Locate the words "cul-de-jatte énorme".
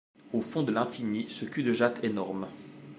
1.45-2.47